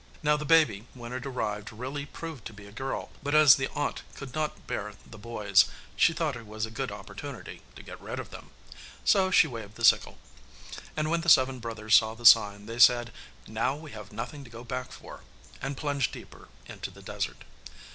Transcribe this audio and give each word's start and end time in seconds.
Now 0.23 0.35
the 0.35 0.45
baby 0.45 0.87
when 0.95 1.13
it 1.13 1.27
arrived 1.27 1.71
really 1.71 2.07
proved 2.07 2.43
to 2.45 2.53
be 2.53 2.65
a 2.65 2.71
girl, 2.71 3.11
but 3.21 3.35
as 3.35 3.53
the 3.55 3.67
aunt 3.75 4.01
could 4.15 4.33
not 4.33 4.65
bear 4.65 4.93
the 5.05 5.19
boys, 5.19 5.65
she 5.95 6.11
thought 6.11 6.35
it 6.35 6.47
was 6.47 6.65
a 6.65 6.71
good 6.71 6.91
opportunity 6.91 7.61
to 7.75 7.83
get 7.83 8.01
rid 8.01 8.17
of 8.19 8.31
them. 8.31 8.49
So 9.05 9.29
she 9.29 9.45
waved 9.45 9.75
the 9.75 9.85
sickle. 9.85 10.17
And 10.97 11.11
when 11.11 11.21
the 11.21 11.29
seven 11.29 11.59
brothers 11.59 11.93
saw 11.97 12.15
the 12.15 12.25
sign 12.25 12.65
they 12.65 12.79
said, 12.79 13.11
'Now 13.45 13.75
we 13.75 13.91
have 13.91 14.11
nothing 14.11 14.43
to 14.43 14.49
go 14.49 14.63
back 14.63 14.91
for,' 14.91 15.21
and 15.61 15.77
plunged 15.77 16.11
deeper 16.13 16.47
into 16.65 16.89
the 16.89 17.03
desert. 17.03 17.43